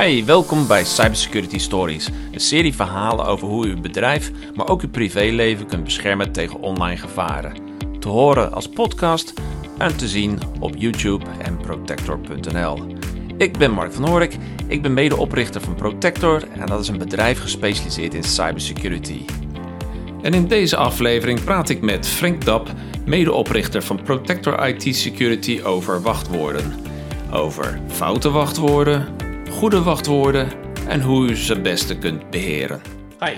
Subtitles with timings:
[0.00, 4.82] Hi, welkom bij Cybersecurity Stories, een serie verhalen over hoe u uw bedrijf, maar ook
[4.82, 7.56] uw privéleven kunt beschermen tegen online gevaren.
[7.98, 9.32] Te horen als podcast
[9.78, 12.96] en te zien op YouTube en protector.nl.
[13.36, 14.36] Ik ben Mark van Horik,
[14.66, 19.24] ik ben medeoprichter van Protector en dat is een bedrijf gespecialiseerd in cybersecurity.
[20.22, 22.72] En in deze aflevering praat ik met Frank Dap,
[23.04, 26.74] medeoprichter van Protector IT Security over wachtwoorden.
[27.32, 29.21] Over foute wachtwoorden,
[29.62, 32.82] goede wachtwoorden en hoe u ze het beste kunt beheren.
[33.20, 33.36] Hi,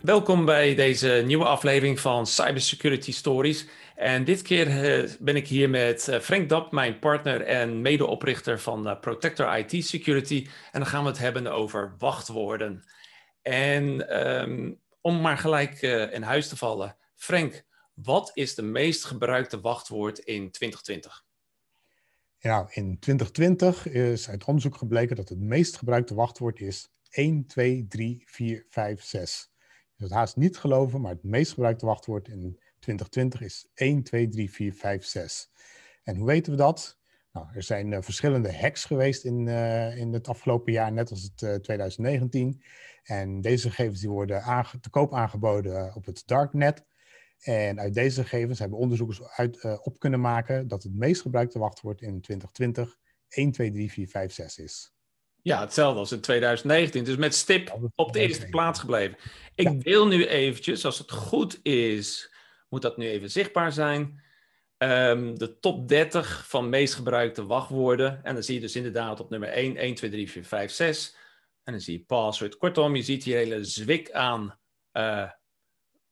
[0.00, 3.66] welkom bij deze nieuwe aflevering van Cybersecurity Stories.
[3.94, 8.60] En dit keer uh, ben ik hier met uh, Frank Dap, mijn partner en medeoprichter
[8.60, 10.46] van uh, Protector IT Security.
[10.72, 12.84] En dan gaan we het hebben over wachtwoorden.
[13.42, 15.82] En um, om maar gelijk
[16.12, 21.25] in huis te vallen, Frank, wat is de meest gebruikte wachtwoord in 2020?
[22.46, 28.22] In 2020 is uit onderzoek gebleken dat het meest gebruikte wachtwoord is 1, 2, 3,
[28.26, 29.52] 4, 5, 6.
[29.94, 34.28] Je het haast niet geloven, maar het meest gebruikte wachtwoord in 2020 is 1, 2,
[34.28, 35.50] 3, 4, 5, 6.
[36.02, 36.98] En hoe weten we dat?
[37.32, 41.22] Nou, er zijn uh, verschillende hacks geweest in, uh, in het afgelopen jaar, net als
[41.22, 42.62] het uh, 2019.
[43.02, 44.42] En deze gegevens die worden
[44.80, 46.84] te koop aangeboden op het darknet.
[47.40, 51.58] En uit deze gegevens hebben onderzoekers uit, uh, op kunnen maken dat het meest gebruikte
[51.58, 52.96] wachtwoord in 2020
[53.28, 54.94] 1, 2, 3, 4, 5, 6 is.
[55.42, 57.04] Ja, hetzelfde als in 2019.
[57.04, 59.16] Dus met stip op de eerste plaats gebleven.
[59.54, 59.78] Ik ja.
[59.78, 62.34] wil nu eventjes, als het goed is,
[62.68, 64.24] moet dat nu even zichtbaar zijn.
[64.78, 68.24] Um, de top 30 van meest gebruikte wachtwoorden.
[68.24, 71.16] En dan zie je dus inderdaad op nummer 1, 1, 2, 3, 4, 5, 6.
[71.62, 72.56] En dan zie je password.
[72.56, 74.58] Kortom, je ziet hier hele zwik aan
[74.92, 75.30] uh,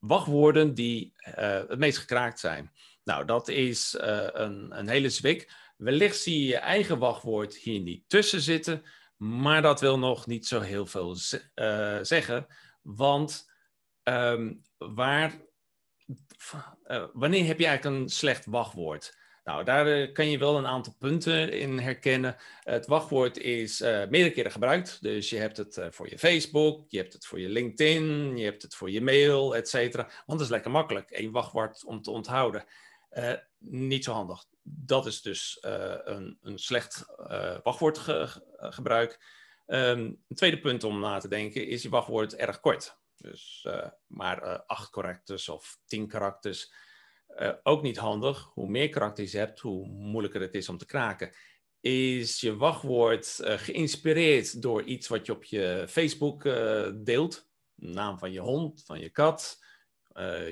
[0.07, 1.35] wachtwoorden die uh,
[1.69, 2.73] het meest gekraakt zijn.
[3.05, 5.53] Nou, dat is uh, een, een hele zwik.
[5.77, 8.83] Wellicht zie je je eigen wachtwoord hier niet tussen zitten,
[9.17, 11.17] maar dat wil nog niet zo heel veel
[11.55, 12.47] uh, zeggen.
[12.83, 13.51] Want
[14.03, 15.33] um, waar,
[17.13, 19.19] wanneer heb je eigenlijk een slecht wachtwoord?
[19.45, 22.37] Nou, daar uh, kan je wel een aantal punten in herkennen.
[22.63, 25.03] Het wachtwoord is uh, meerdere keren gebruikt.
[25.03, 28.45] Dus je hebt het uh, voor je Facebook, je hebt het voor je LinkedIn, je
[28.45, 29.73] hebt het voor je mail, et.
[29.73, 32.65] Want het is lekker makkelijk, één wachtwoord om te onthouden.
[33.59, 34.45] niet zo handig.
[34.63, 37.05] Dat is dus een, een, slecht
[37.63, 39.19] wachtwoordgebruik.
[39.67, 42.99] Um, een tweede punt om na te denken is je wachtwoord erg kort.
[43.17, 43.67] Dus
[44.07, 46.73] maar acht karakters of tien karakters.
[47.39, 48.50] Uh, ook niet handig.
[48.52, 51.30] Hoe meer karakters je hebt, hoe moeilijker het is om te kraken.
[51.80, 57.48] Is je wachtwoord uh, geïnspireerd door iets wat je op je Facebook uh, deelt?
[57.74, 59.58] Naam van je hond, van je kat,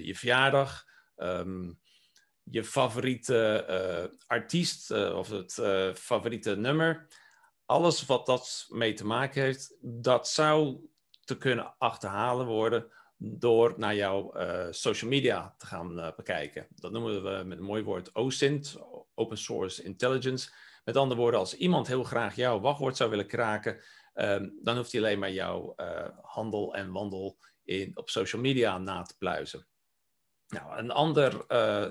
[0.03, 0.85] je verjaardag,
[1.17, 1.81] um,
[2.43, 5.53] je favoriete artiest of het
[5.99, 7.07] favoriete nummer.
[7.67, 10.81] Alles wat dat mee te maken heeft, dat zou
[11.25, 12.93] te kunnen achterhalen worden
[13.25, 16.67] door naar jouw uh, social media te gaan uh, bekijken.
[16.75, 18.77] Dat noemen we met een mooi woord OSINT,
[19.15, 20.51] Open Source Intelligence.
[20.85, 23.81] Met andere woorden, als iemand heel graag jouw wachtwoord zou willen kraken,
[24.15, 28.79] um, dan hoeft hij alleen maar jouw uh, handel en wandel in, op social media
[28.79, 29.67] na te pluizen.
[30.49, 31.45] Nou, een ander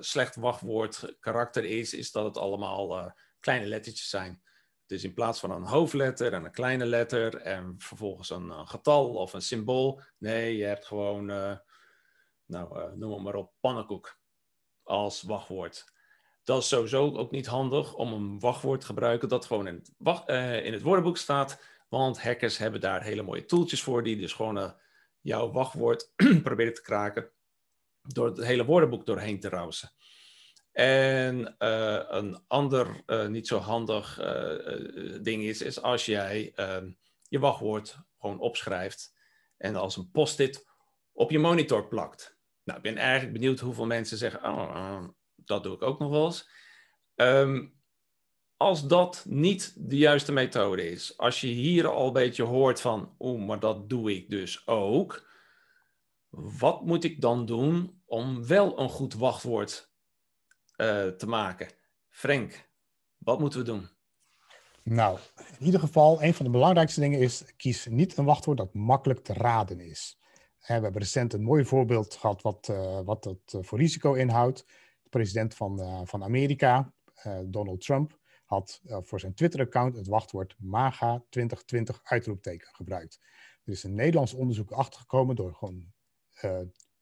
[0.04, 4.42] slecht wachtwoord karakter is, is dat het allemaal kleine lettertjes zijn.
[4.92, 9.34] Dus in plaats van een hoofdletter en een kleine letter en vervolgens een, getal of
[9.34, 10.02] een symbool.
[10.18, 11.58] Nee, je hebt gewoon, uh,
[12.46, 14.20] nou, uh, noem het maar op, pannenkoek
[14.84, 15.94] als wachtwoord.
[16.44, 19.94] Dat is sowieso ook niet handig om een wachtwoord te gebruiken dat gewoon in het,
[19.98, 21.62] wacht, uh, in het woordenboek staat.
[21.90, 24.76] Want hackers hebben daar hele mooie tooltjes voor die dus gewoon
[25.22, 26.12] jouw wachtwoord
[26.44, 27.32] proberen te kraken
[28.02, 29.92] door het hele woordenboek doorheen te rousen.
[30.72, 36.92] En uh, een ander uh, niet zo handig uh, ding is, is als jij ehm,
[37.28, 39.14] je wachtwoord gewoon opschrijft
[39.58, 40.68] en als een post-it
[41.12, 42.38] op je monitor plakt.
[42.64, 46.26] Nou, ik ben eigenlijk benieuwd hoeveel mensen zeggen, oh, dat doe ik ook nog wel
[46.26, 46.50] eens.
[47.16, 47.82] Um,
[48.58, 53.16] als dat niet de juiste methode is, als je hier al een beetje hoort van,
[53.20, 55.30] oeh, maar dat doe ik dus ook.
[56.30, 59.91] Wat moet ik dan doen om wel een goed wachtwoord
[60.82, 61.68] uh, te maken.
[62.10, 62.70] Frank,
[63.18, 63.90] wat moeten we doen?
[64.84, 65.20] Nou,
[65.60, 69.24] in ieder geval, een van de belangrijkste dingen is: kies niet een wachtwoord dat makkelijk
[69.24, 70.20] te raden is.
[70.60, 74.66] We hebben recent een mooi voorbeeld gehad wat, uh, wat dat eh, voor risico inhoudt.
[75.04, 76.94] De president van, van Amerika,
[77.46, 83.20] Donald Trump, had voor zijn Twitter-account het wachtwoord MAGA 2020 uitroepteken gebruikt.
[83.64, 85.94] Er is een Nederlands onderzoek achtergekomen door gewoon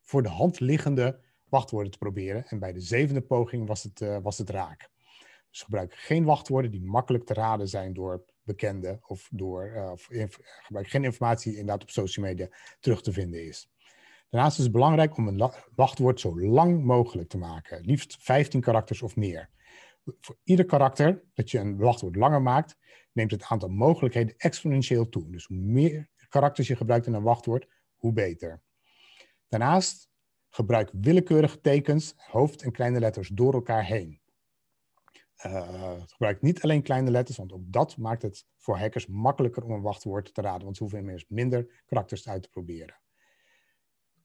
[0.01, 2.45] voor de hand liggende wachtwoorden te proberen.
[2.47, 4.89] En bij de zevende poging was het, uh, was het raak.
[5.49, 10.07] Dus gebruik geen wachtwoorden die makkelijk te raden zijn door bekende of door of
[10.61, 12.47] gebruik geen informatie inderdaad op social media
[12.79, 13.69] terug te vinden is.
[14.29, 19.01] Daarnaast is het belangrijk om een wachtwoord zo lang mogelijk te maken, liefst 15 karakters
[19.01, 19.49] of meer.
[20.21, 22.77] Voor ieder karakter dat je een wachtwoord langer maakt,
[23.11, 25.31] neemt het aantal mogelijkheden exponentieel toe.
[25.31, 28.61] Dus hoe meer karakters je gebruikt in een wachtwoord, hoe beter.
[29.47, 30.08] Daarnaast
[30.49, 34.21] gebruik willekeurige tekens, hoofd- en kleine letters door elkaar heen.
[35.45, 39.71] Uh, gebruik niet alleen kleine letters, want ook dat maakt het voor hackers makkelijker om
[39.71, 42.99] een wachtwoord te raden, want ze hoeven immers minder karakters uit te proberen.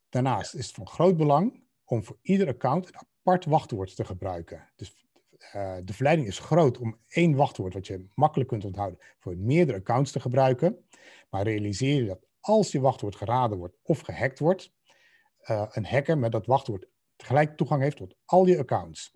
[0.08, 4.68] Daarnaast is het van groot belang om voor ieder account een apart wachtwoord te gebruiken.
[4.76, 5.06] Dus
[5.54, 9.78] uh, de verleiding is groot om één wachtwoord, wat je makkelijk kunt onthouden, voor meerdere
[9.78, 10.84] accounts te gebruiken.
[11.30, 14.72] Maar realiseer je dat als je wachtwoord geraden wordt of gehackt wordt,
[15.50, 16.86] uh, een hacker met dat wachtwoord
[17.16, 19.14] tegelijk toegang heeft tot al je accounts.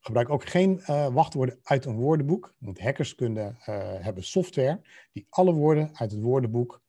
[0.00, 3.56] Gebruik ook geen uh, wachtwoorden uit een woordenboek, want hackers kunnen
[4.02, 4.80] hebben software
[5.12, 6.82] die alle woorden uit het woordenboek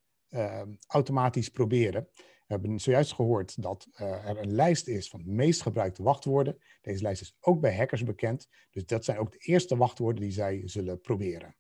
[0.88, 2.08] automatisch proberen.
[2.16, 6.58] We hebben zojuist gehoord dat er een lijst is van de meest gebruikte wachtwoorden.
[6.82, 8.50] Deze lijst is ook bij hackers bekend.
[8.72, 11.56] Dus dat zijn ook de eerste wachtwoorden die zij zullen proberen.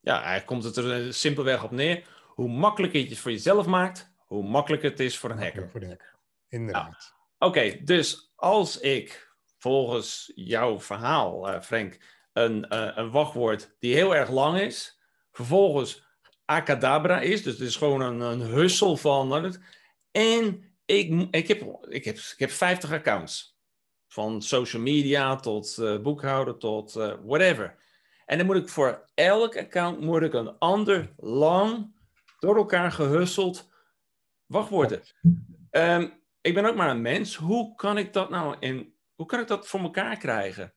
[0.00, 2.08] Ja, eigenlijk komt het er simpelweg op neer.
[2.26, 5.70] Hoe makkelijker je het voor jezelf maakt, hoe makkelijker het is voor een hacker.
[5.70, 6.14] Voor de hacker,
[6.48, 6.84] inderdaad.
[7.38, 11.98] Nou, Oké, dus als ik volgens jouw verhaal, uh, Frank,
[12.32, 16.06] een, uh, een wachtwoord die heel erg lang is, vervolgens
[16.44, 19.56] acadabra is, dus het is gewoon een, een hussel van
[20.10, 23.56] en ik, ik, heb, ik, heb, ik heb 50 accounts.
[24.06, 26.92] Van social media tot uh, boekhouden tot
[27.24, 27.76] whatever.
[28.26, 31.94] En dan moet ik voor elk account moet ik een ander lang
[32.38, 33.67] door elkaar gehusseld
[34.48, 35.02] wachtwoorden.
[35.70, 37.36] Um, ik ben ook maar een mens.
[37.36, 40.74] Hoe kan ik dat nou in, hoe kan ik dat voor elkaar krijgen?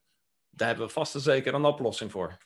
[0.50, 2.38] Daar hebben we vast en zeker een oplossing voor.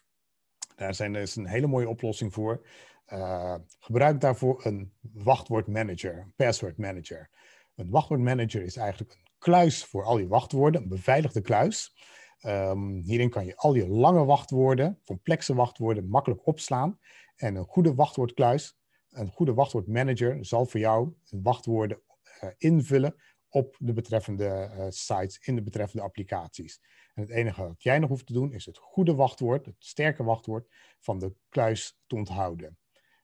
[0.76, 2.66] Daar zijn, is een hele mooie oplossing voor.
[3.08, 7.30] Uh, gebruik daarvoor een wachtwoordmanager, een password manager.
[7.74, 11.94] Een wachtwoordmanager is eigenlijk een kluis voor al je wachtwoorden, een beveiligde kluis.
[12.42, 16.98] Um, hierin kan je al je lange wachtwoorden, complexe wachtwoorden, makkelijk opslaan.
[17.36, 18.78] En een goede wachtwoordkluis,
[19.16, 22.00] een goede wachtwoordmanager zal voor jou wachtwoorden
[22.42, 23.14] uh, invullen
[23.48, 26.80] op de betreffende uh, sites, in de betreffende applicaties.
[27.14, 30.24] En het enige wat jij nog hoeft te doen, is het goede wachtwoord, het sterke
[30.24, 30.68] wachtwoord
[31.00, 32.78] van de kluis te onthouden.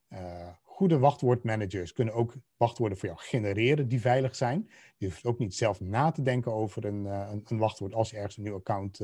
[0.08, 4.70] Uh, goede wachtwoordmanagers kunnen ook wachtwoorden voor jou genereren die veilig zijn.
[4.96, 8.36] Je hoeft ook niet zelf na te denken over een, een, wachtwoord als je ergens
[8.36, 9.00] een nieuw account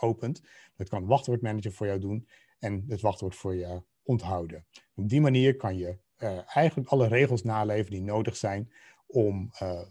[0.00, 0.42] opent.
[0.76, 2.28] Dat kan een wachtwoordmanager voor jou doen
[2.58, 4.66] en het wachtwoord voor je onthouden.
[4.94, 5.98] Op die manier kan je
[6.46, 8.72] eigenlijk alle regels naleven die nodig zijn
[9.06, 9.50] om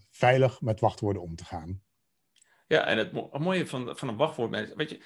[0.09, 1.81] veilig met wachtwoorden om te gaan.
[2.67, 5.01] Ja, en het, mo mooie van, van een wachtwoordmanager, weet je,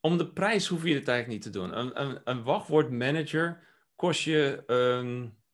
[0.00, 1.78] om de prijs hoef je het eigenlijk niet te doen.
[1.78, 3.62] Een, een, een wachtwoordmanager
[3.96, 4.64] kost je,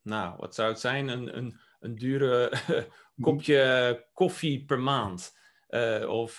[0.03, 1.09] nou, wat zou het zijn?
[1.09, 2.53] Een, een, een dure
[3.21, 5.37] kopje koffie per maand.
[5.69, 6.39] Uh, of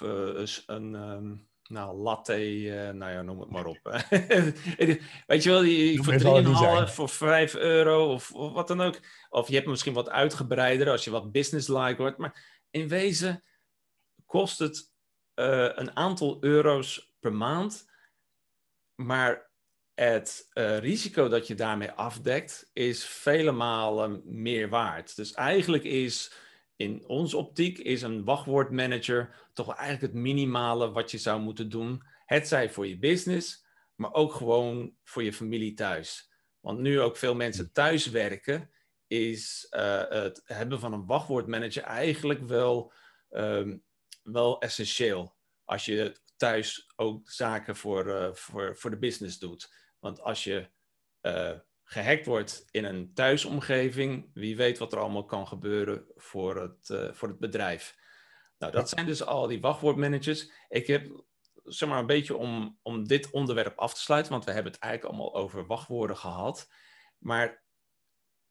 [0.66, 3.80] een um, nou, latte, uh, nou ja, noem het maar op.
[5.28, 9.00] Weet je wel, die, voor 3,5 voor 5 euro of, of, wat dan ook.
[9.30, 12.18] Of je hebt misschien wat uitgebreider als je wat business-like wordt.
[12.18, 13.44] Maar in wezen
[14.26, 14.92] kost het
[15.34, 17.90] een aantal euro's per maand.
[18.96, 19.50] Maar
[20.00, 25.16] het uh, risico dat je daarmee afdekt is vele malen meer waard.
[25.16, 26.34] Dus eigenlijk is
[26.80, 31.70] in onze optiek is een wachtwoordmanager toch wel eigenlijk het minimale wat je zou moeten
[31.70, 32.04] doen.
[32.26, 36.32] Het zij voor je business, maar ook gewoon voor je familie thuis.
[36.60, 38.70] Want nu ook veel mensen thuis werken,
[39.08, 42.94] is uh, het hebben van een wachtwoordmanager eigenlijk wel,
[43.30, 43.84] um,
[44.24, 45.36] wel essentieel.
[45.66, 49.74] Als je thuis ook zaken voor, uh, voor, voor de business doet.
[50.00, 50.70] Want als je
[51.22, 51.60] uh,
[51.92, 57.14] gehackt wordt in een thuisomgeving, wie weet wat er allemaal kan gebeuren voor het, uh,
[57.14, 57.98] voor het bedrijf.
[58.58, 60.52] Nou, dat zijn dus al die wachtwoordmanagers.
[60.68, 61.24] Ik heb
[61.64, 64.82] zeg maar een beetje om, om dit onderwerp af te sluiten, want we hebben het
[64.82, 66.70] eigenlijk allemaal over wachtwoorden gehad.
[67.18, 67.64] Maar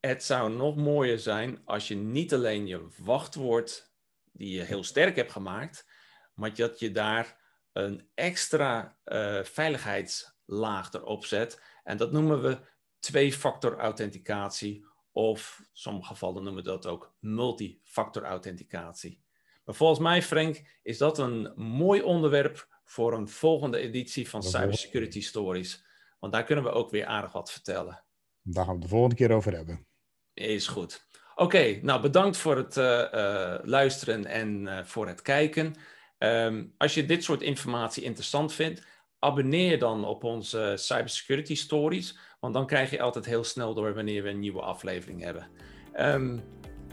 [0.01, 3.93] het zou nog mooier zijn als je niet alleen je wachtwoord,
[4.33, 5.91] die je heel sterk hebt gemaakt,
[6.35, 7.41] maar dat je daar
[7.73, 11.63] een extra uh, veiligheids laag erop zet.
[11.85, 18.23] En dat noemen we twee-factor authenticatie of in sommige gevallen noemen we dat ook multifactor
[18.23, 19.23] authenticatie.
[19.65, 25.21] Maar volgens mij, Frank, is dat een mooi onderwerp voor een volgende editie van Cybersecurity
[25.21, 25.85] Stories.
[26.19, 28.05] Want daar kunnen we ook weer aardig wat vertellen.
[28.43, 29.87] Daar gaan we de volgende keer over hebben.
[30.35, 31.07] Is goed.
[31.35, 35.75] Oké, nou bedankt voor het uh, uh, luisteren en uh, voor het kijken.
[36.19, 38.87] Um, als je dit soort informatie interessant vindt,
[39.19, 42.19] abonneer je dan op onze cybersecurity stories.
[42.41, 45.49] Want dan krijg je altijd heel snel door wanneer we een nieuwe aflevering hebben.
[45.93, 46.39] Ehm,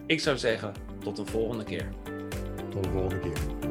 [0.05, 1.89] ik zou zeggen, tot een volgende keer.
[2.69, 3.64] Tot de volgende keer.